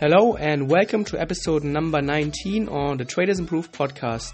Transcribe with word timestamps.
Hello 0.00 0.36
and 0.36 0.70
welcome 0.70 1.02
to 1.06 1.20
episode 1.20 1.64
number 1.64 2.00
19 2.00 2.68
on 2.68 2.98
the 2.98 3.04
Traders 3.04 3.40
Improve 3.40 3.72
podcast. 3.72 4.32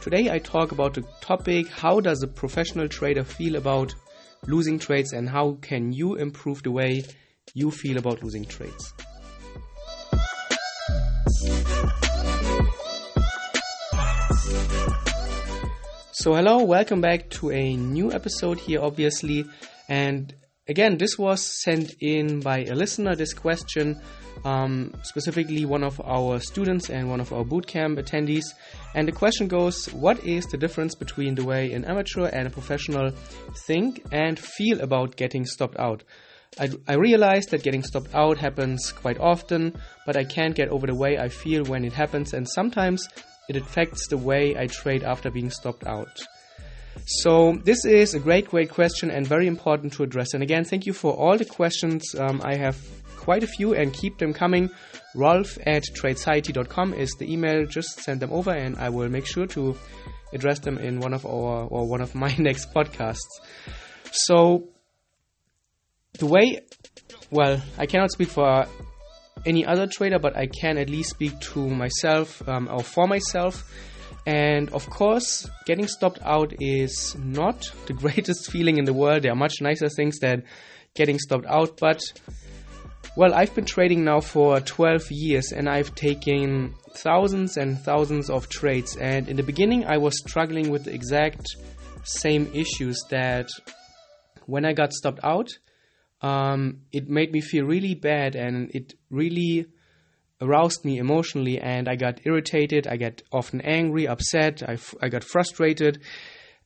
Today 0.00 0.28
I 0.28 0.40
talk 0.40 0.72
about 0.72 0.94
the 0.94 1.04
topic 1.20 1.68
how 1.68 2.00
does 2.00 2.20
a 2.24 2.26
professional 2.26 2.88
trader 2.88 3.22
feel 3.22 3.54
about 3.54 3.94
losing 4.48 4.76
trades 4.76 5.12
and 5.12 5.28
how 5.28 5.56
can 5.62 5.92
you 5.92 6.16
improve 6.16 6.64
the 6.64 6.72
way 6.72 7.04
you 7.54 7.70
feel 7.70 7.96
about 7.96 8.24
losing 8.24 8.44
trades. 8.44 8.92
So 16.10 16.34
hello, 16.34 16.64
welcome 16.64 17.00
back 17.00 17.30
to 17.38 17.52
a 17.52 17.76
new 17.76 18.12
episode 18.12 18.58
here 18.58 18.80
obviously 18.82 19.44
and 19.88 20.34
again 20.66 20.98
this 20.98 21.16
was 21.16 21.62
sent 21.62 21.94
in 22.00 22.40
by 22.40 22.64
a 22.64 22.74
listener 22.74 23.14
this 23.14 23.32
question 23.32 24.02
um, 24.44 24.92
specifically 25.02 25.64
one 25.64 25.82
of 25.82 26.00
our 26.00 26.40
students 26.40 26.90
and 26.90 27.10
one 27.10 27.20
of 27.20 27.32
our 27.32 27.44
bootcamp 27.44 27.98
attendees. 27.98 28.44
And 28.94 29.06
the 29.08 29.12
question 29.12 29.48
goes 29.48 29.86
What 29.92 30.24
is 30.24 30.46
the 30.46 30.56
difference 30.56 30.94
between 30.94 31.34
the 31.34 31.44
way 31.44 31.72
an 31.72 31.84
amateur 31.84 32.26
and 32.26 32.46
a 32.46 32.50
professional 32.50 33.12
think 33.66 34.04
and 34.12 34.38
feel 34.38 34.80
about 34.80 35.16
getting 35.16 35.44
stopped 35.44 35.78
out? 35.78 36.02
I, 36.58 36.70
I 36.86 36.94
realize 36.94 37.46
that 37.46 37.62
getting 37.62 37.82
stopped 37.82 38.14
out 38.14 38.38
happens 38.38 38.92
quite 38.92 39.18
often, 39.18 39.74
but 40.06 40.16
I 40.16 40.24
can't 40.24 40.54
get 40.54 40.68
over 40.68 40.86
the 40.86 40.94
way 40.94 41.18
I 41.18 41.28
feel 41.28 41.64
when 41.64 41.84
it 41.84 41.92
happens, 41.92 42.32
and 42.32 42.48
sometimes 42.48 43.06
it 43.48 43.56
affects 43.56 44.08
the 44.08 44.16
way 44.16 44.56
I 44.56 44.66
trade 44.66 45.02
after 45.02 45.30
being 45.30 45.50
stopped 45.50 45.86
out. 45.86 46.20
So, 47.06 47.58
this 47.64 47.84
is 47.84 48.14
a 48.14 48.18
great, 48.18 48.48
great 48.48 48.70
question 48.70 49.10
and 49.10 49.26
very 49.26 49.46
important 49.46 49.92
to 49.94 50.02
address. 50.02 50.34
And 50.34 50.42
again, 50.42 50.64
thank 50.64 50.84
you 50.84 50.92
for 50.92 51.12
all 51.12 51.38
the 51.38 51.44
questions 51.44 52.14
um, 52.18 52.42
I 52.44 52.56
have 52.56 52.76
quite 53.28 53.42
a 53.42 53.46
few 53.46 53.74
and 53.74 53.92
keep 53.92 54.16
them 54.16 54.32
coming. 54.32 54.70
Rolf 55.14 55.58
at 55.66 55.82
tradeciety.com 55.82 56.94
is 56.94 57.14
the 57.18 57.30
email. 57.30 57.66
Just 57.66 58.00
send 58.00 58.20
them 58.20 58.32
over 58.32 58.50
and 58.50 58.74
I 58.78 58.88
will 58.88 59.10
make 59.10 59.26
sure 59.26 59.46
to 59.48 59.76
address 60.32 60.60
them 60.60 60.78
in 60.78 60.98
one 60.98 61.12
of 61.12 61.26
our 61.26 61.66
or 61.66 61.86
one 61.86 62.00
of 62.00 62.14
my 62.14 62.34
next 62.38 62.72
podcasts. 62.72 63.34
So 64.12 64.70
the 66.18 66.24
way 66.24 66.60
well, 67.30 67.60
I 67.76 67.84
cannot 67.84 68.12
speak 68.12 68.30
for 68.30 68.64
any 69.44 69.66
other 69.66 69.86
trader, 69.86 70.18
but 70.18 70.34
I 70.34 70.46
can 70.46 70.78
at 70.78 70.88
least 70.88 71.10
speak 71.10 71.38
to 71.52 71.68
myself 71.68 72.48
um, 72.48 72.66
or 72.72 72.82
for 72.82 73.06
myself. 73.06 73.70
And 74.24 74.70
of 74.70 74.88
course, 74.88 75.50
getting 75.66 75.86
stopped 75.86 76.20
out 76.22 76.54
is 76.60 77.14
not 77.18 77.70
the 77.84 77.92
greatest 78.04 78.50
feeling 78.50 78.78
in 78.78 78.86
the 78.86 78.94
world. 78.94 79.24
There 79.24 79.32
are 79.32 79.42
much 79.46 79.60
nicer 79.60 79.90
things 79.90 80.18
than 80.18 80.44
getting 80.94 81.18
stopped 81.18 81.44
out, 81.44 81.76
but 81.78 82.00
well, 83.16 83.34
I've 83.34 83.54
been 83.54 83.64
trading 83.64 84.04
now 84.04 84.20
for 84.20 84.60
12 84.60 85.10
years 85.10 85.52
and 85.52 85.68
I've 85.68 85.94
taken 85.94 86.74
thousands 86.92 87.56
and 87.56 87.78
thousands 87.78 88.30
of 88.30 88.48
trades. 88.48 88.96
And 88.96 89.28
in 89.28 89.36
the 89.36 89.42
beginning, 89.42 89.84
I 89.86 89.98
was 89.98 90.18
struggling 90.18 90.70
with 90.70 90.84
the 90.84 90.94
exact 90.94 91.46
same 92.04 92.50
issues 92.54 93.02
that 93.10 93.48
when 94.46 94.64
I 94.64 94.72
got 94.72 94.92
stopped 94.92 95.20
out, 95.22 95.50
um, 96.22 96.82
it 96.92 97.08
made 97.08 97.32
me 97.32 97.40
feel 97.40 97.64
really 97.64 97.94
bad 97.94 98.34
and 98.34 98.70
it 98.74 98.94
really 99.10 99.66
aroused 100.40 100.84
me 100.84 100.98
emotionally. 100.98 101.58
And 101.58 101.88
I 101.88 101.96
got 101.96 102.20
irritated, 102.24 102.86
I 102.86 102.96
got 102.96 103.22
often 103.32 103.60
angry, 103.60 104.06
upset, 104.06 104.62
I, 104.66 104.74
f- 104.74 104.94
I 105.02 105.08
got 105.08 105.24
frustrated. 105.24 106.00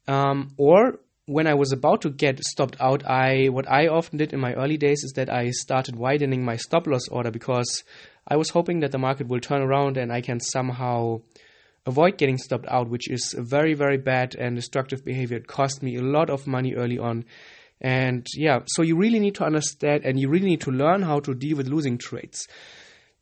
Um, 0.06 0.52
or 0.58 1.00
when 1.26 1.46
I 1.46 1.54
was 1.54 1.72
about 1.72 2.02
to 2.02 2.10
get 2.10 2.42
stopped 2.42 2.76
out, 2.80 3.04
I 3.06 3.48
what 3.48 3.70
I 3.70 3.86
often 3.86 4.18
did 4.18 4.32
in 4.32 4.40
my 4.40 4.54
early 4.54 4.76
days 4.76 5.04
is 5.04 5.12
that 5.16 5.30
I 5.30 5.50
started 5.50 5.96
widening 5.96 6.44
my 6.44 6.56
stop 6.56 6.86
loss 6.86 7.08
order 7.08 7.30
because 7.30 7.84
I 8.26 8.36
was 8.36 8.50
hoping 8.50 8.80
that 8.80 8.90
the 8.92 8.98
market 8.98 9.28
will 9.28 9.40
turn 9.40 9.62
around 9.62 9.96
and 9.96 10.12
I 10.12 10.20
can 10.20 10.40
somehow 10.40 11.20
avoid 11.86 12.18
getting 12.18 12.38
stopped 12.38 12.66
out, 12.68 12.88
which 12.88 13.08
is 13.08 13.34
very 13.38 13.74
very 13.74 13.98
bad 13.98 14.34
and 14.34 14.56
destructive 14.56 15.04
behavior. 15.04 15.36
It 15.36 15.46
cost 15.46 15.82
me 15.82 15.96
a 15.96 16.02
lot 16.02 16.28
of 16.28 16.46
money 16.46 16.74
early 16.74 16.98
on. 16.98 17.24
And 17.80 18.26
yeah, 18.34 18.60
so 18.66 18.82
you 18.82 18.96
really 18.96 19.18
need 19.18 19.34
to 19.36 19.44
understand 19.44 20.04
and 20.04 20.18
you 20.18 20.28
really 20.28 20.46
need 20.46 20.60
to 20.62 20.70
learn 20.70 21.02
how 21.02 21.20
to 21.20 21.34
deal 21.34 21.56
with 21.56 21.68
losing 21.68 21.98
trades. 21.98 22.46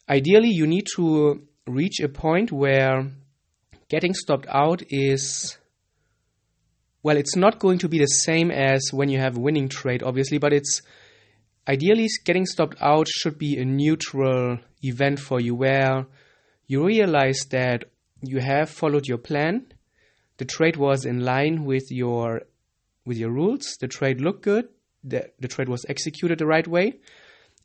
Ideally, 0.08 0.50
you 0.50 0.66
need 0.66 0.86
to 0.96 1.42
reach 1.66 2.00
a 2.00 2.08
point 2.08 2.50
where 2.50 3.10
getting 3.88 4.12
stopped 4.12 4.46
out 4.48 4.82
is 4.88 5.56
well, 7.02 7.16
it's 7.16 7.36
not 7.36 7.58
going 7.58 7.78
to 7.78 7.88
be 7.88 7.98
the 7.98 8.06
same 8.06 8.50
as 8.50 8.90
when 8.92 9.08
you 9.08 9.18
have 9.18 9.36
a 9.36 9.40
winning 9.40 9.68
trade, 9.68 10.02
obviously, 10.02 10.38
but 10.38 10.52
it's 10.52 10.82
ideally 11.66 12.08
getting 12.24 12.46
stopped 12.46 12.76
out 12.80 13.08
should 13.08 13.38
be 13.38 13.58
a 13.58 13.64
neutral 13.64 14.58
event 14.82 15.18
for 15.18 15.40
you 15.40 15.54
where 15.54 16.06
you 16.66 16.84
realize 16.84 17.46
that 17.50 17.84
you 18.22 18.38
have 18.38 18.68
followed 18.68 19.06
your 19.06 19.18
plan, 19.18 19.66
the 20.36 20.44
trade 20.44 20.76
was 20.76 21.04
in 21.04 21.20
line 21.20 21.64
with 21.64 21.90
your 21.90 22.42
with 23.06 23.16
your 23.16 23.30
rules, 23.30 23.76
the 23.80 23.88
trade 23.88 24.20
looked 24.20 24.42
good, 24.42 24.68
the, 25.02 25.30
the 25.40 25.48
trade 25.48 25.68
was 25.68 25.86
executed 25.88 26.38
the 26.38 26.46
right 26.46 26.68
way, 26.68 27.00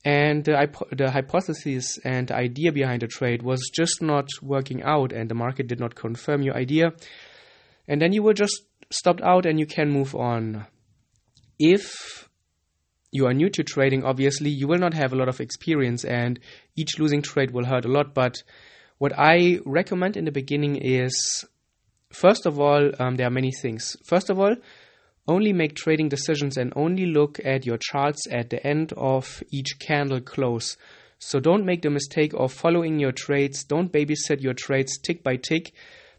and 0.05 0.45
the, 0.45 0.69
the 0.91 1.11
hypothesis 1.11 1.99
and 2.05 2.31
idea 2.31 2.71
behind 2.71 3.01
the 3.01 3.07
trade 3.07 3.43
was 3.43 3.69
just 3.73 4.01
not 4.01 4.27
working 4.41 4.81
out, 4.83 5.11
and 5.11 5.29
the 5.29 5.35
market 5.35 5.67
did 5.67 5.79
not 5.79 5.93
confirm 5.93 6.41
your 6.41 6.55
idea, 6.55 6.93
and 7.87 8.01
then 8.01 8.13
you 8.13 8.23
were 8.23 8.33
just 8.33 8.63
stopped 8.89 9.21
out 9.21 9.45
and 9.45 9.59
you 9.59 9.65
can 9.65 9.89
move 9.89 10.15
on. 10.15 10.65
If 11.59 12.29
you 13.11 13.27
are 13.27 13.33
new 13.33 13.49
to 13.49 13.63
trading, 13.63 14.03
obviously, 14.03 14.49
you 14.49 14.67
will 14.67 14.77
not 14.77 14.93
have 14.93 15.13
a 15.13 15.15
lot 15.15 15.29
of 15.29 15.39
experience 15.39 16.03
and 16.03 16.39
each 16.75 16.99
losing 16.99 17.21
trade 17.21 17.51
will 17.51 17.65
hurt 17.65 17.85
a 17.85 17.91
lot. 17.91 18.13
But 18.13 18.43
what 18.97 19.13
I 19.17 19.59
recommend 19.65 20.17
in 20.17 20.25
the 20.25 20.31
beginning 20.31 20.75
is 20.77 21.45
first 22.11 22.45
of 22.45 22.59
all, 22.59 22.91
um, 22.99 23.15
there 23.15 23.27
are 23.27 23.31
many 23.31 23.51
things. 23.51 23.95
First 24.05 24.29
of 24.29 24.39
all, 24.39 24.55
only 25.27 25.53
make 25.53 25.75
trading 25.75 26.09
decisions 26.09 26.57
and 26.57 26.71
only 26.75 27.05
look 27.05 27.39
at 27.43 27.65
your 27.65 27.77
charts 27.77 28.27
at 28.31 28.49
the 28.49 28.65
end 28.65 28.93
of 28.95 29.43
each 29.51 29.79
candle 29.79 30.21
close. 30.21 30.77
So 31.17 31.39
don't 31.39 31.65
make 31.65 31.81
the 31.81 31.89
mistake 31.89 32.33
of 32.35 32.53
following 32.53 32.99
your 32.99 33.11
trades, 33.11 33.63
don't 33.63 33.91
babysit 33.91 34.41
your 34.41 34.53
trades 34.53 34.97
tick 34.97 35.23
by 35.23 35.37
tick 35.37 35.73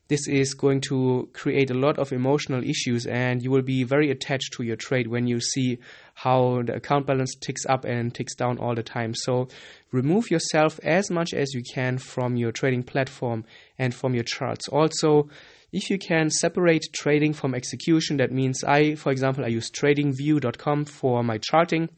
this 0.08 0.28
is 0.28 0.54
going 0.54 0.80
to 0.82 1.28
create 1.32 1.70
a 1.70 1.74
lot 1.74 1.98
of 1.98 2.12
emotional 2.12 2.62
issues 2.62 3.06
and 3.06 3.42
you 3.42 3.50
will 3.50 3.62
be 3.62 3.82
very 3.82 4.10
attached 4.10 4.52
to 4.52 4.62
your 4.62 4.76
trade 4.76 5.08
when 5.08 5.26
you 5.26 5.40
see 5.40 5.78
how 6.14 6.62
the 6.62 6.74
account 6.74 7.06
balance 7.06 7.34
ticks 7.34 7.66
up 7.66 7.84
and 7.84 8.14
ticks 8.14 8.34
down 8.34 8.58
all 8.58 8.74
the 8.74 8.82
time. 8.82 9.14
So 9.14 9.48
remove 9.90 10.30
yourself 10.30 10.78
as 10.82 11.10
much 11.10 11.34
as 11.34 11.52
you 11.54 11.62
can 11.62 11.98
from 11.98 12.36
your 12.36 12.52
trading 12.52 12.84
platform 12.84 13.44
and 13.78 13.94
from 13.94 14.14
your 14.14 14.24
charts. 14.24 14.68
Also, 14.68 15.28
if 15.72 15.90
you 15.90 15.98
can 15.98 16.30
separate 16.30 16.84
trading 16.92 17.32
from 17.32 17.54
execution, 17.54 18.18
that 18.18 18.32
means 18.32 18.62
I, 18.62 18.94
for 18.94 19.10
example, 19.10 19.44
I 19.44 19.48
use 19.48 19.70
tradingview.com 19.70 20.84
for 20.84 21.22
my 21.24 21.38
charting. 21.38 21.88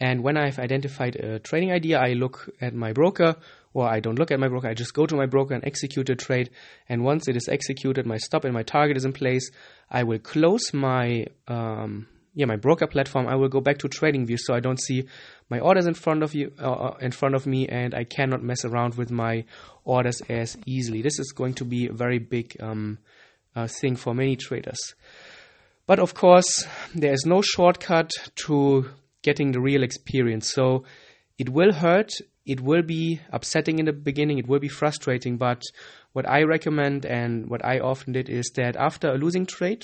And 0.00 0.22
when 0.22 0.36
I've 0.36 0.58
identified 0.58 1.16
a 1.16 1.38
trading 1.40 1.72
idea, 1.72 1.98
I 2.00 2.14
look 2.14 2.48
at 2.60 2.74
my 2.74 2.92
broker 2.92 3.36
or 3.74 3.88
I 3.88 4.00
don't 4.00 4.18
look 4.18 4.30
at 4.30 4.40
my 4.40 4.48
broker, 4.48 4.68
I 4.68 4.74
just 4.74 4.94
go 4.94 5.06
to 5.06 5.16
my 5.16 5.26
broker 5.26 5.54
and 5.54 5.64
execute 5.64 6.10
a 6.10 6.16
trade. 6.16 6.50
And 6.88 7.04
once 7.04 7.28
it 7.28 7.36
is 7.36 7.48
executed, 7.48 8.06
my 8.06 8.18
stop 8.18 8.44
and 8.44 8.52
my 8.52 8.62
target 8.62 8.96
is 8.96 9.04
in 9.04 9.12
place, 9.12 9.50
I 9.90 10.02
will 10.04 10.18
close 10.18 10.72
my 10.74 11.26
um, 11.48 12.06
yeah 12.34 12.46
my 12.46 12.56
broker 12.56 12.86
platform. 12.86 13.26
I 13.28 13.36
will 13.36 13.48
go 13.48 13.60
back 13.60 13.78
to 13.78 13.88
TradingView 13.88 14.38
so 14.38 14.54
I 14.54 14.60
don't 14.60 14.80
see 14.80 15.06
my 15.48 15.60
orders 15.60 15.86
in 15.86 15.94
front 15.94 16.22
of 16.22 16.34
you 16.34 16.52
uh, 16.60 16.72
uh, 16.72 16.96
in 17.00 17.12
front 17.12 17.34
of 17.34 17.46
me, 17.46 17.68
and 17.68 17.94
I 17.94 18.04
cannot 18.04 18.42
mess 18.42 18.64
around 18.64 18.94
with 18.94 19.10
my 19.10 19.44
orders 19.84 20.20
as 20.28 20.56
easily. 20.66 21.02
This 21.02 21.18
is 21.18 21.32
going 21.32 21.54
to 21.54 21.64
be 21.64 21.88
a 21.88 21.92
very 21.92 22.18
big 22.18 22.56
um, 22.60 22.98
uh, 23.54 23.66
thing 23.66 23.96
for 23.96 24.14
many 24.14 24.36
traders. 24.36 24.94
But 25.86 25.98
of 25.98 26.14
course, 26.14 26.66
there 26.94 27.12
is 27.12 27.26
no 27.26 27.42
shortcut 27.42 28.10
to 28.46 28.88
getting 29.22 29.52
the 29.52 29.60
real 29.60 29.82
experience. 29.82 30.50
So 30.50 30.84
it 31.38 31.48
will 31.48 31.72
hurt 31.72 32.12
it 32.44 32.60
will 32.60 32.82
be 32.82 33.20
upsetting 33.30 33.78
in 33.78 33.86
the 33.86 33.92
beginning, 33.92 34.38
it 34.38 34.48
will 34.48 34.58
be 34.58 34.68
frustrating, 34.68 35.36
but 35.36 35.62
what 36.12 36.28
I 36.28 36.42
recommend 36.42 37.06
and 37.06 37.48
what 37.48 37.64
I 37.64 37.78
often 37.78 38.12
did 38.12 38.28
is 38.28 38.50
that 38.56 38.76
after 38.76 39.10
a 39.10 39.18
losing 39.18 39.46
trade, 39.46 39.82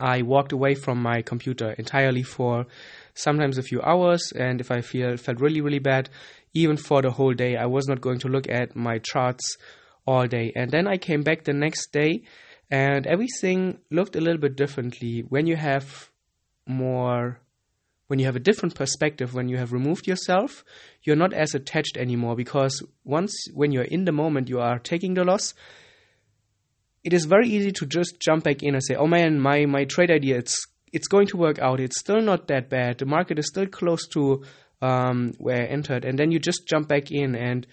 I 0.00 0.22
walked 0.22 0.52
away 0.52 0.74
from 0.74 1.02
my 1.02 1.22
computer 1.22 1.72
entirely 1.72 2.22
for 2.22 2.66
sometimes 3.14 3.58
a 3.58 3.62
few 3.62 3.82
hours, 3.82 4.32
and 4.32 4.60
if 4.60 4.70
I 4.70 4.80
feel 4.80 5.16
felt 5.16 5.40
really 5.40 5.60
really 5.60 5.78
bad, 5.78 6.08
even 6.54 6.76
for 6.76 7.02
the 7.02 7.10
whole 7.10 7.34
day, 7.34 7.56
I 7.56 7.66
was 7.66 7.86
not 7.86 8.00
going 8.00 8.18
to 8.20 8.28
look 8.28 8.48
at 8.48 8.74
my 8.74 8.98
charts 8.98 9.56
all 10.06 10.26
day. 10.26 10.52
And 10.56 10.70
then 10.70 10.86
I 10.86 10.96
came 10.96 11.22
back 11.22 11.44
the 11.44 11.52
next 11.52 11.92
day, 11.92 12.22
and 12.70 13.06
everything 13.06 13.80
looked 13.90 14.16
a 14.16 14.20
little 14.20 14.40
bit 14.40 14.56
differently 14.56 15.24
when 15.28 15.46
you 15.46 15.56
have 15.56 16.10
more 16.66 17.40
when 18.08 18.18
you 18.18 18.24
have 18.26 18.36
a 18.36 18.40
different 18.40 18.74
perspective, 18.74 19.34
when 19.34 19.48
you 19.48 19.58
have 19.58 19.72
removed 19.72 20.06
yourself, 20.06 20.64
you're 21.02 21.16
not 21.16 21.32
as 21.32 21.54
attached 21.54 21.96
anymore 21.96 22.34
because 22.34 22.82
once 23.04 23.32
when 23.54 23.70
you're 23.70 23.84
in 23.84 24.04
the 24.04 24.12
moment, 24.12 24.48
you 24.48 24.60
are 24.60 24.78
taking 24.78 25.14
the 25.14 25.24
loss. 25.24 25.54
It 27.04 27.12
is 27.12 27.26
very 27.26 27.48
easy 27.48 27.70
to 27.72 27.86
just 27.86 28.18
jump 28.18 28.44
back 28.44 28.62
in 28.62 28.74
and 28.74 28.82
say, 28.82 28.96
"Oh 28.96 29.06
man, 29.06 29.38
my 29.38 29.66
my 29.66 29.84
trade 29.84 30.10
idea 30.10 30.38
it's 30.38 30.66
it's 30.92 31.06
going 31.06 31.26
to 31.28 31.36
work 31.36 31.58
out. 31.58 31.80
It's 31.80 32.00
still 32.00 32.20
not 32.20 32.48
that 32.48 32.68
bad. 32.70 32.98
The 32.98 33.06
market 33.06 33.38
is 33.38 33.46
still 33.46 33.66
close 33.66 34.06
to 34.08 34.42
um, 34.80 35.34
where 35.38 35.62
I 35.62 35.66
entered, 35.66 36.04
and 36.04 36.18
then 36.18 36.30
you 36.32 36.38
just 36.38 36.66
jump 36.66 36.88
back 36.88 37.10
in. 37.10 37.34
And 37.34 37.66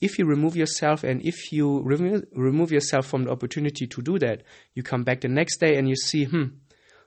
if 0.00 0.18
you 0.18 0.24
remove 0.24 0.56
yourself, 0.56 1.04
and 1.04 1.22
if 1.22 1.52
you 1.52 1.82
remo- 1.82 2.22
remove 2.34 2.72
yourself 2.72 3.06
from 3.06 3.24
the 3.24 3.30
opportunity 3.30 3.86
to 3.86 4.02
do 4.02 4.18
that, 4.20 4.42
you 4.74 4.82
come 4.82 5.04
back 5.04 5.20
the 5.20 5.28
next 5.28 5.58
day 5.58 5.76
and 5.76 5.88
you 5.88 5.96
see, 5.96 6.24
hmm, 6.24 6.44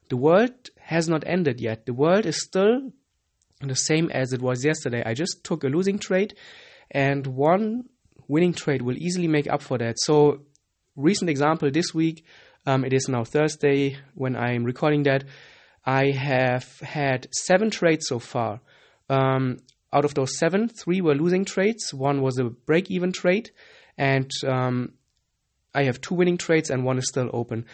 the 0.10 0.18
world 0.18 0.70
has 0.86 1.10
not 1.10 1.24
ended 1.26 1.60
yet. 1.60 1.88
The 1.88 1.94
world 1.94 2.28
is 2.28 2.40
still 2.40 2.92
the 3.60 3.76
same 3.76 4.12
as 4.12 4.34
it 4.34 4.42
was 4.42 4.64
yesterday. 4.64 5.02
I 5.04 5.16
just 5.16 5.44
took 5.44 5.64
a 5.64 5.68
losing 5.68 5.98
trade, 5.98 6.36
and 6.92 7.26
one 7.26 7.86
winning 8.28 8.54
trade 8.54 8.84
will 8.84 8.96
easily 8.98 9.28
make 9.28 9.48
up 9.48 9.64
for 9.64 9.80
that. 9.80 9.96
So, 9.98 10.42
recent 10.96 11.32
example 11.32 11.72
this 11.72 11.92
week, 11.92 12.24
um, 12.68 12.86
it 12.86 12.94
is 12.94 13.10
now 13.10 13.24
Thursday 13.24 13.98
when 14.14 14.36
I'm 14.36 14.64
recording 14.64 15.04
that. 15.04 15.24
I 15.84 16.12
have 16.12 16.80
had 16.80 17.28
seven 17.32 17.72
trades 17.72 18.06
so 18.08 18.20
far. 18.20 18.62
Um, 19.10 19.58
out 19.92 20.06
of 20.06 20.14
those 20.14 20.38
seven, 20.38 20.68
three 20.70 21.02
were 21.02 21.16
losing 21.16 21.46
trades. 21.46 21.96
One 21.96 22.22
was 22.22 22.38
a 22.38 22.46
break 22.46 22.92
even 22.92 23.12
trade, 23.12 23.50
and 23.98 24.30
um, 24.48 24.94
I 25.74 25.86
have 25.86 26.00
two 26.00 26.14
winning 26.14 26.38
trades, 26.38 26.70
and 26.70 26.86
one 26.86 27.00
is 27.00 27.08
still 27.08 27.32
open. 27.34 27.66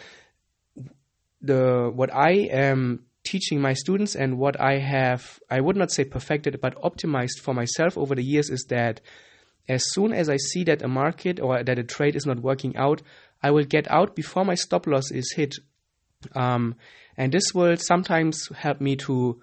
The 1.42 1.90
what 1.94 2.14
I 2.14 2.48
am 2.50 3.04
teaching 3.24 3.60
my 3.60 3.72
students 3.72 4.14
and 4.14 4.38
what 4.38 4.60
I 4.60 4.78
have, 4.78 5.40
I 5.50 5.60
would 5.60 5.76
not 5.76 5.90
say 5.90 6.04
perfected, 6.04 6.60
but 6.60 6.80
optimized 6.82 7.40
for 7.40 7.54
myself 7.54 7.96
over 7.96 8.14
the 8.14 8.24
years 8.24 8.50
is 8.50 8.64
that 8.68 9.00
as 9.68 9.84
soon 9.92 10.12
as 10.12 10.28
I 10.28 10.36
see 10.36 10.64
that 10.64 10.82
a 10.82 10.88
market 10.88 11.40
or 11.40 11.62
that 11.62 11.78
a 11.78 11.84
trade 11.84 12.16
is 12.16 12.26
not 12.26 12.40
working 12.40 12.76
out, 12.76 13.02
I 13.42 13.50
will 13.50 13.64
get 13.64 13.90
out 13.90 14.16
before 14.16 14.44
my 14.44 14.54
stop 14.54 14.86
loss 14.86 15.10
is 15.10 15.32
hit. 15.36 15.54
Um, 16.34 16.76
and 17.16 17.32
this 17.32 17.54
will 17.54 17.76
sometimes 17.76 18.48
help 18.56 18.80
me 18.80 18.96
to 18.96 19.40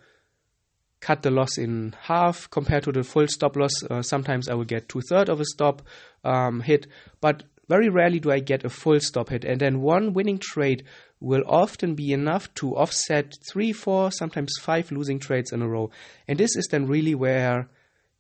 cut 1.00 1.22
the 1.22 1.32
loss 1.32 1.58
in 1.58 1.96
half 2.02 2.50
compared 2.50 2.84
to 2.84 2.92
the 2.92 3.04
full 3.04 3.28
stop 3.28 3.56
loss. 3.56 3.72
Uh, 3.90 4.02
sometimes 4.02 4.50
I 4.50 4.56
will 4.56 4.66
get 4.66 4.90
two 4.90 5.02
thirds 5.10 5.30
of 5.30 5.40
a 5.40 5.46
stop 5.46 5.82
um, 6.24 6.62
hit, 6.62 6.88
but 7.22 7.44
very 7.70 7.90
rarely 7.90 8.20
do 8.20 8.32
I 8.32 8.40
get 8.40 8.66
a 8.66 8.70
full 8.70 9.00
stop 9.00 9.30
hit. 9.30 9.46
And 9.46 9.62
then 9.62 9.82
one 9.82 10.14
winning 10.14 10.40
trade 10.40 10.84
will 11.20 11.44
often 11.48 11.96
be 11.96 12.14
enough 12.14 12.54
to 12.56 12.76
offset 12.76 13.34
three, 13.50 13.74
four, 13.74 14.12
sometimes 14.12 14.54
five 14.62 14.92
losing 14.92 15.20
trades 15.20 15.52
in 15.52 15.62
a 15.62 15.68
row. 15.68 15.92
And 16.28 16.40
this 16.40 16.56
is 16.56 16.68
then 16.72 16.88
really 16.88 17.16
where 17.16 17.70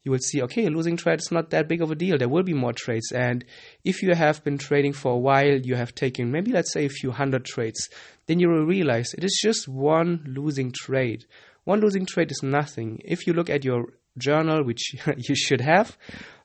you 0.03 0.11
will 0.11 0.19
see, 0.19 0.41
okay, 0.43 0.65
a 0.65 0.69
losing 0.69 0.97
trade 0.97 1.19
is 1.19 1.31
not 1.31 1.49
that 1.49 1.67
big 1.67 1.81
of 1.81 1.91
a 1.91 1.95
deal. 1.95 2.17
There 2.17 2.29
will 2.29 2.43
be 2.43 2.53
more 2.53 2.73
trades. 2.73 3.11
And 3.11 3.45
if 3.83 4.01
you 4.01 4.13
have 4.15 4.43
been 4.43 4.57
trading 4.57 4.93
for 4.93 5.13
a 5.13 5.17
while, 5.17 5.59
you 5.59 5.75
have 5.75 5.93
taken 5.93 6.31
maybe, 6.31 6.51
let's 6.51 6.73
say, 6.73 6.85
a 6.85 6.89
few 6.89 7.11
hundred 7.11 7.45
trades, 7.45 7.89
then 8.27 8.39
you 8.39 8.49
will 8.49 8.65
realize 8.65 9.13
it 9.13 9.23
is 9.23 9.39
just 9.41 9.67
one 9.67 10.23
losing 10.27 10.71
trade. 10.71 11.25
One 11.65 11.81
losing 11.81 12.05
trade 12.05 12.31
is 12.31 12.41
nothing. 12.41 13.01
If 13.03 13.27
you 13.27 13.33
look 13.33 13.49
at 13.49 13.65
your 13.65 13.93
journal, 14.17 14.63
which 14.63 14.95
you 15.17 15.35
should 15.35 15.61
have, 15.61 15.97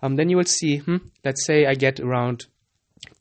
um, 0.03 0.17
then 0.17 0.29
you 0.29 0.37
will 0.37 0.45
see, 0.45 0.79
hmm, 0.79 0.97
let's 1.25 1.47
say 1.47 1.67
I 1.67 1.75
get 1.75 2.01
around 2.01 2.47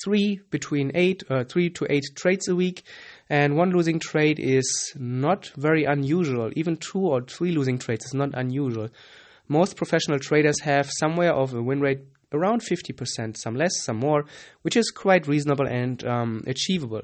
three 0.03 0.41
between 0.49 0.91
eight, 0.95 1.23
uh, 1.29 1.43
three 1.43 1.69
to 1.71 1.87
eight 1.89 2.05
trades 2.15 2.47
a 2.47 2.55
week, 2.55 2.83
and 3.29 3.55
one 3.55 3.71
losing 3.71 3.99
trade 3.99 4.39
is 4.39 4.93
not 4.95 5.51
very 5.55 5.85
unusual. 5.85 6.51
Even 6.55 6.77
two 6.77 6.99
or 6.99 7.21
three 7.21 7.51
losing 7.51 7.77
trades 7.77 8.05
is 8.05 8.13
not 8.13 8.31
unusual. 8.33 8.89
Most 9.47 9.75
professional 9.75 10.19
traders 10.19 10.59
have 10.61 10.89
somewhere 10.91 11.33
of 11.33 11.53
a 11.53 11.61
win 11.61 11.79
rate 11.79 12.01
around 12.33 12.61
50%, 12.61 13.37
some 13.37 13.55
less, 13.55 13.71
some 13.83 13.97
more, 13.97 14.25
which 14.63 14.75
is 14.75 14.89
quite 14.89 15.27
reasonable 15.27 15.67
and 15.67 16.03
um, 16.05 16.43
achievable. 16.47 17.01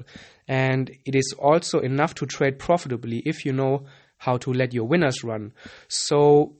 And 0.48 0.90
it 1.04 1.14
is 1.14 1.34
also 1.38 1.78
enough 1.78 2.14
to 2.16 2.26
trade 2.26 2.58
profitably 2.58 3.22
if 3.24 3.44
you 3.44 3.52
know 3.52 3.86
how 4.18 4.36
to 4.38 4.52
let 4.52 4.74
your 4.74 4.84
winners 4.84 5.22
run. 5.24 5.52
So 5.88 6.56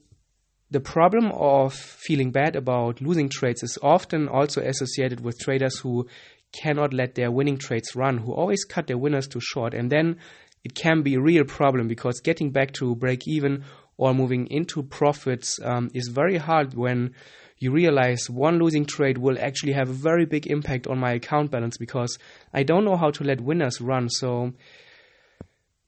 the 0.71 0.79
problem 0.79 1.31
of 1.33 1.73
feeling 1.73 2.31
bad 2.31 2.55
about 2.55 3.01
losing 3.01 3.27
trades 3.27 3.61
is 3.61 3.77
often 3.83 4.29
also 4.29 4.61
associated 4.61 5.19
with 5.19 5.37
traders 5.37 5.77
who 5.79 6.07
cannot 6.51 6.93
let 6.93 7.15
their 7.15 7.31
winning 7.31 7.57
trades 7.57 7.95
run, 7.95 8.17
who 8.17 8.33
always 8.33 8.63
cut 8.63 8.87
their 8.87 8.97
winners 8.97 9.27
too 9.27 9.39
short. 9.41 9.73
And 9.73 9.91
then 9.91 10.17
it 10.63 10.75
can 10.75 11.01
be 11.01 11.15
a 11.15 11.21
real 11.21 11.43
problem 11.43 11.87
because 11.87 12.19
getting 12.21 12.51
back 12.51 12.71
to 12.73 12.95
break 12.95 13.27
even 13.27 13.63
or 13.97 14.13
moving 14.13 14.47
into 14.47 14.83
profits 14.83 15.59
um, 15.63 15.89
is 15.93 16.07
very 16.07 16.37
hard 16.37 16.73
when 16.73 17.13
you 17.57 17.71
realize 17.71 18.29
one 18.29 18.57
losing 18.57 18.85
trade 18.85 19.17
will 19.17 19.37
actually 19.39 19.73
have 19.73 19.89
a 19.89 19.93
very 19.93 20.25
big 20.25 20.47
impact 20.47 20.87
on 20.87 20.97
my 20.97 21.11
account 21.13 21.51
balance 21.51 21.77
because 21.77 22.17
I 22.53 22.63
don't 22.63 22.83
know 22.83 22.97
how 22.97 23.11
to 23.11 23.23
let 23.23 23.39
winners 23.39 23.79
run. 23.79 24.09
So 24.09 24.53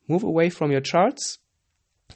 move 0.07 0.23
away 0.23 0.49
from 0.49 0.71
your 0.71 0.81
charts 0.81 1.39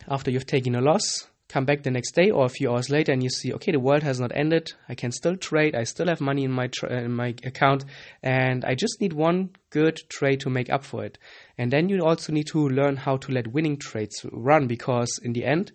after 0.07 0.29
you've 0.29 0.45
taken 0.45 0.75
a 0.75 0.81
loss. 0.81 1.27
Come 1.49 1.63
back 1.63 1.83
the 1.83 1.91
next 1.91 2.11
day 2.11 2.29
or 2.29 2.45
a 2.45 2.49
few 2.49 2.69
hours 2.69 2.89
later, 2.89 3.13
and 3.13 3.23
you 3.23 3.29
see, 3.29 3.53
okay, 3.53 3.71
the 3.71 3.79
world 3.79 4.03
has 4.03 4.19
not 4.19 4.33
ended. 4.35 4.73
I 4.89 4.95
can 4.95 5.11
still 5.11 5.37
trade. 5.37 5.75
I 5.75 5.83
still 5.83 6.07
have 6.07 6.19
money 6.19 6.43
in 6.43 6.51
my 6.51 6.67
tra- 6.67 7.01
in 7.01 7.13
my 7.13 7.27
account, 7.43 7.85
and 8.21 8.65
I 8.65 8.75
just 8.75 8.99
need 8.99 9.13
one 9.13 9.51
good 9.69 9.97
trade 10.09 10.41
to 10.41 10.49
make 10.49 10.69
up 10.69 10.83
for 10.83 11.05
it. 11.05 11.17
And 11.57 11.71
then 11.71 11.87
you 11.87 12.05
also 12.05 12.33
need 12.33 12.47
to 12.47 12.67
learn 12.67 12.97
how 12.97 13.15
to 13.17 13.31
let 13.31 13.47
winning 13.47 13.77
trades 13.77 14.25
run 14.29 14.67
because 14.67 15.19
in 15.23 15.31
the 15.31 15.45
end, 15.45 15.71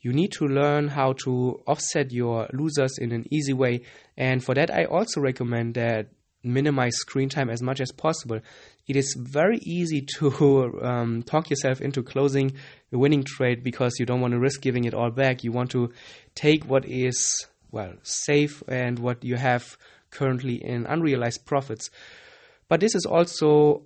you 0.00 0.12
need 0.12 0.32
to 0.32 0.46
learn 0.46 0.88
how 0.88 1.12
to 1.24 1.60
offset 1.66 2.12
your 2.12 2.48
losers 2.52 2.98
in 2.98 3.12
an 3.12 3.26
easy 3.30 3.52
way. 3.52 3.82
And 4.16 4.42
for 4.42 4.54
that, 4.54 4.70
I 4.70 4.84
also 4.84 5.20
recommend 5.20 5.74
that 5.74 6.08
minimize 6.42 6.96
screen 6.96 7.28
time 7.28 7.50
as 7.50 7.62
much 7.62 7.80
as 7.80 7.92
possible. 7.92 8.40
It 8.86 8.96
is 8.96 9.14
very 9.18 9.58
easy 9.58 10.06
to 10.18 10.80
um, 10.82 11.22
talk 11.22 11.50
yourself 11.50 11.80
into 11.80 12.02
closing 12.02 12.54
a 12.92 12.98
winning 12.98 13.24
trade 13.24 13.62
because 13.62 13.98
you 13.98 14.06
don't 14.06 14.20
want 14.20 14.32
to 14.32 14.38
risk 14.38 14.60
giving 14.60 14.84
it 14.84 14.94
all 14.94 15.10
back. 15.10 15.44
You 15.44 15.52
want 15.52 15.70
to 15.72 15.92
take 16.34 16.64
what 16.64 16.84
is, 16.86 17.46
well, 17.70 17.94
safe 18.02 18.62
and 18.68 18.98
what 18.98 19.24
you 19.24 19.36
have 19.36 19.76
currently 20.10 20.54
in 20.64 20.86
unrealized 20.86 21.44
profits. 21.44 21.90
But 22.68 22.80
this 22.80 22.94
is 22.94 23.04
also 23.04 23.82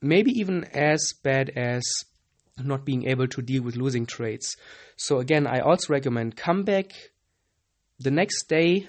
maybe 0.00 0.32
even 0.32 0.64
as 0.72 1.12
bad 1.22 1.50
as 1.50 1.82
not 2.58 2.84
being 2.84 3.08
able 3.08 3.28
to 3.28 3.42
deal 3.42 3.62
with 3.62 3.76
losing 3.76 4.06
trades. 4.06 4.56
So 4.96 5.18
again, 5.18 5.46
I 5.46 5.60
also 5.60 5.92
recommend 5.92 6.36
come 6.36 6.64
back 6.64 6.92
the 7.98 8.10
next 8.10 8.48
day 8.48 8.88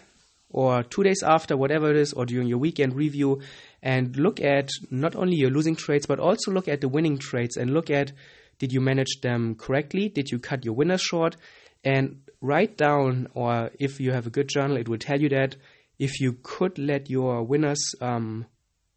or 0.54 0.84
two 0.84 1.04
days 1.04 1.22
after, 1.24 1.58
whatever 1.58 1.90
it 1.90 1.98
is, 1.98 2.14
or 2.14 2.26
during 2.26 2.48
your 2.48 2.60
weekend 2.60 2.96
review, 2.96 3.42
and 3.82 4.16
look 4.16 4.40
at 4.40 4.70
not 4.90 5.16
only 5.16 5.36
your 5.36 5.50
losing 5.50 5.76
trades, 5.76 6.06
but 6.06 6.20
also 6.20 6.52
look 6.52 6.68
at 6.68 6.80
the 6.80 6.88
winning 6.88 7.18
trades 7.18 7.58
and 7.58 7.74
look 7.74 7.90
at 7.90 8.14
did 8.60 8.72
you 8.72 8.80
manage 8.80 9.20
them 9.22 9.56
correctly? 9.56 10.08
Did 10.10 10.30
you 10.32 10.40
cut 10.40 10.64
your 10.64 10.76
winners 10.76 11.02
short? 11.02 11.36
And 11.84 12.22
write 12.40 12.78
down, 12.78 13.28
or 13.34 13.72
if 13.80 14.00
you 14.00 14.12
have 14.12 14.28
a 14.28 14.30
good 14.30 14.48
journal, 14.48 14.78
it 14.78 14.88
will 14.88 15.00
tell 15.00 15.20
you 15.20 15.28
that 15.30 15.58
if 16.00 16.22
you 16.22 16.38
could 16.44 16.78
let 16.78 17.10
your 17.10 17.44
winners 17.44 17.84
um, 18.00 18.46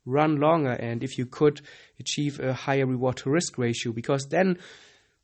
run 0.04 0.36
longer 0.36 0.72
and 0.72 1.02
if 1.02 1.18
you 1.18 1.26
could 1.26 1.62
achieve 1.98 2.38
a 2.38 2.52
higher 2.52 2.86
reward 2.86 3.16
to 3.16 3.30
risk 3.30 3.58
ratio, 3.58 3.92
because 3.92 4.26
then 4.28 4.58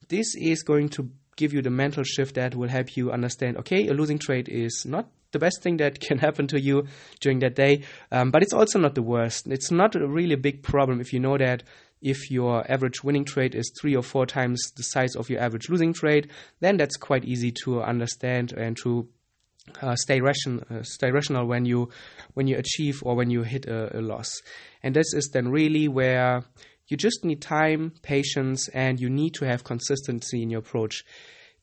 this 0.09 0.35
is 0.35 0.63
going 0.63 0.89
to 0.89 1.11
give 1.37 1.53
you 1.53 1.63
the 1.63 1.71
mental 1.71 2.05
shift 2.05 2.35
that 2.35 2.55
will 2.55 2.69
help 2.69 2.97
you 2.97 3.11
understand 3.11 3.57
okay, 3.57 3.87
a 3.89 3.95
losing 3.95 4.19
trade 4.19 4.49
is 4.49 4.85
not 4.87 5.09
the 5.33 5.39
best 5.39 5.63
thing 5.63 5.79
that 5.79 6.01
can 6.07 6.19
happen 6.19 6.47
to 6.49 6.61
you 6.61 6.87
during 7.21 7.41
that 7.41 7.55
day, 7.55 7.83
um, 8.11 8.31
but 8.31 8.43
it's 8.43 8.53
also 8.53 8.79
not 8.79 8.95
the 8.95 9.03
worst. 9.03 9.47
It's 9.47 9.71
not 9.71 9.95
a 9.95 10.07
really 10.07 10.37
big 10.37 10.63
problem 10.63 11.01
if 11.01 11.13
you 11.13 11.21
know 11.21 11.37
that 11.39 11.63
if 12.03 12.31
your 12.31 12.71
average 12.71 13.05
winning 13.05 13.25
trade 13.25 13.55
is 13.55 13.73
three 13.81 13.95
or 13.95 14.03
four 14.03 14.27
times 14.27 14.73
the 14.77 14.83
size 14.83 15.15
of 15.15 15.31
your 15.31 15.41
average 15.41 15.69
losing 15.69 15.93
trade, 15.93 16.29
then 16.61 16.77
that's 16.77 16.97
quite 16.97 17.25
easy 17.25 17.53
to 17.65 17.81
understand 17.83 18.53
and 18.53 18.77
to 18.83 19.09
uh, 19.81 19.95
stay, 19.95 20.21
ration, 20.21 20.65
uh, 20.71 20.83
stay 20.83 21.13
rational 21.13 21.47
when 21.47 21.65
you 21.65 21.89
when 22.35 22.49
you 22.49 22.57
achieve 22.57 23.01
or 23.05 23.15
when 23.15 23.31
you 23.31 23.43
hit 23.43 23.67
a, 23.67 23.97
a 23.97 24.01
loss. 24.01 24.29
And 24.83 24.97
this 24.97 25.15
is 25.15 25.31
then 25.33 25.49
really 25.49 25.87
where 25.87 26.45
you 26.89 26.97
just 26.97 27.25
need 27.25 27.41
time, 27.41 27.93
patience, 28.03 28.69
and 28.69 29.01
you 29.01 29.09
need 29.09 29.35
to 29.35 29.47
have 29.47 29.63
consistency 29.63 30.43
in 30.43 30.51
your 30.51 30.61
approach. 30.61 31.05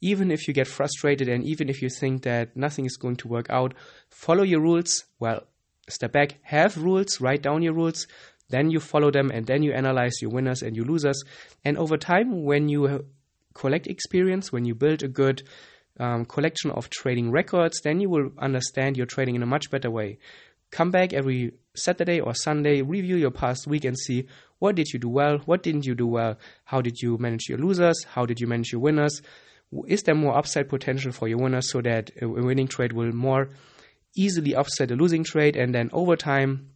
Even 0.01 0.31
if 0.31 0.47
you 0.47 0.53
get 0.53 0.67
frustrated 0.67 1.27
and 1.27 1.43
even 1.43 1.69
if 1.69 1.81
you 1.81 1.89
think 1.89 2.23
that 2.23 2.55
nothing 2.55 2.85
is 2.85 2.97
going 2.97 3.17
to 3.17 3.27
work 3.27 3.49
out, 3.49 3.73
follow 4.09 4.43
your 4.43 4.61
rules. 4.61 5.03
Well, 5.19 5.43
step 5.89 6.11
back, 6.11 6.37
have 6.43 6.77
rules, 6.77 7.19
write 7.19 7.41
down 7.41 7.61
your 7.61 7.73
rules, 7.73 8.07
then 8.49 8.71
you 8.71 8.79
follow 8.79 9.11
them 9.11 9.29
and 9.31 9.45
then 9.45 9.63
you 9.63 9.73
analyze 9.73 10.21
your 10.21 10.31
winners 10.31 10.61
and 10.61 10.75
your 10.75 10.85
losers. 10.85 11.21
And 11.63 11.77
over 11.77 11.97
time, 11.97 12.43
when 12.43 12.69
you 12.69 13.05
collect 13.53 13.87
experience, 13.87 14.51
when 14.51 14.65
you 14.65 14.75
build 14.75 15.03
a 15.03 15.07
good 15.07 15.43
um, 15.99 16.25
collection 16.25 16.71
of 16.71 16.89
trading 16.89 17.31
records, 17.31 17.81
then 17.81 17.99
you 17.99 18.09
will 18.09 18.31
understand 18.37 18.97
your 18.97 19.05
trading 19.05 19.35
in 19.35 19.43
a 19.43 19.47
much 19.47 19.69
better 19.69 19.91
way. 19.91 20.17
Come 20.71 20.91
back 20.91 21.13
every 21.13 21.53
Saturday 21.75 22.19
or 22.19 22.33
Sunday, 22.33 22.81
review 22.81 23.15
your 23.15 23.31
past 23.31 23.67
week 23.67 23.85
and 23.85 23.97
see 23.97 24.27
what 24.59 24.75
did 24.75 24.89
you 24.89 24.99
do 24.99 25.09
well, 25.09 25.39
what 25.39 25.63
didn't 25.63 25.85
you 25.85 25.95
do 25.95 26.07
well, 26.07 26.37
how 26.65 26.81
did 26.81 27.01
you 27.01 27.17
manage 27.17 27.49
your 27.49 27.57
losers, 27.57 28.03
how 28.03 28.25
did 28.25 28.39
you 28.39 28.47
manage 28.47 28.71
your 28.71 28.81
winners, 28.81 29.21
is 29.87 30.03
there 30.03 30.15
more 30.15 30.37
upside 30.37 30.69
potential 30.69 31.11
for 31.11 31.27
your 31.27 31.37
winners 31.37 31.71
so 31.71 31.81
that 31.81 32.11
a 32.21 32.27
winning 32.27 32.67
trade 32.67 32.93
will 32.93 33.11
more 33.11 33.49
easily 34.15 34.55
offset 34.55 34.91
a 34.91 34.95
losing 34.95 35.23
trade, 35.23 35.55
and 35.55 35.73
then 35.73 35.89
over 35.93 36.15
time, 36.15 36.71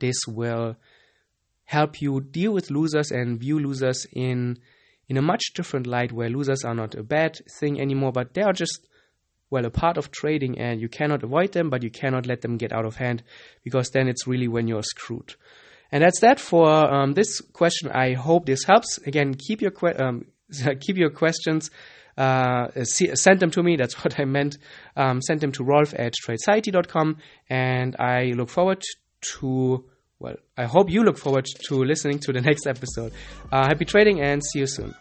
this 0.00 0.16
will 0.26 0.76
help 1.64 2.02
you 2.02 2.20
deal 2.20 2.52
with 2.52 2.70
losers 2.70 3.10
and 3.10 3.38
view 3.38 3.58
losers 3.58 4.06
in 4.12 4.58
in 5.08 5.16
a 5.16 5.22
much 5.22 5.52
different 5.54 5.86
light 5.86 6.12
where 6.12 6.30
losers 6.30 6.64
are 6.64 6.74
not 6.74 6.94
a 6.94 7.02
bad 7.02 7.38
thing 7.58 7.80
anymore, 7.80 8.12
but 8.12 8.34
they 8.34 8.42
are 8.42 8.52
just 8.52 8.86
well 9.50 9.64
a 9.66 9.70
part 9.70 9.96
of 9.98 10.10
trading 10.10 10.58
and 10.58 10.80
you 10.80 10.88
cannot 10.88 11.22
avoid 11.22 11.52
them 11.52 11.68
but 11.68 11.82
you 11.82 11.90
cannot 11.90 12.26
let 12.26 12.40
them 12.40 12.56
get 12.56 12.72
out 12.72 12.86
of 12.86 12.96
hand 12.96 13.22
because 13.62 13.90
then 13.90 14.08
it's 14.08 14.26
really 14.26 14.48
when 14.48 14.66
you're 14.66 14.82
screwed. 14.82 15.34
And 15.90 16.02
that's 16.02 16.20
that 16.20 16.40
for 16.40 16.66
um, 16.68 17.12
this 17.12 17.40
question. 17.52 17.90
I 17.90 18.14
hope 18.14 18.46
this 18.46 18.64
helps. 18.64 18.98
Again 19.06 19.34
keep 19.34 19.60
your 19.60 19.70
que- 19.70 19.94
um, 19.98 20.26
keep 20.80 20.96
your 20.96 21.10
questions 21.10 21.70
uh, 22.16 22.68
see, 22.84 23.14
send 23.14 23.40
them 23.40 23.50
to 23.52 23.62
me. 23.62 23.76
That's 23.76 23.94
what 24.04 24.18
i 24.18 24.24
meant. 24.24 24.58
Um, 24.96 25.20
send 25.22 25.40
them 25.40 25.52
to 25.52 25.64
rolf 25.64 25.94
at 25.96 26.14
tradeciety.com 26.26 27.16
and 27.48 27.96
i 27.98 28.32
look 28.36 28.48
forward 28.48 28.82
to 29.20 29.84
well 30.18 30.36
i 30.56 30.64
hope 30.64 30.90
you 30.90 31.02
look 31.02 31.18
forward 31.18 31.46
to 31.68 31.84
listening 31.84 32.18
to 32.20 32.32
the 32.32 32.40
next 32.48 32.66
episode. 32.66 33.12
Uh, 33.50 33.66
happy 33.66 33.84
trading 33.84 34.20
and 34.20 34.42
see 34.44 34.60
you 34.60 34.66
soon 34.66 34.94